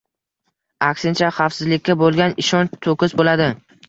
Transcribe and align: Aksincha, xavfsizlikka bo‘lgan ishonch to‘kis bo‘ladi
Aksincha, 0.85 1.29
xavfsizlikka 1.39 1.95
bo‘lgan 1.99 2.33
ishonch 2.45 2.73
to‘kis 2.87 3.15
bo‘ladi 3.21 3.51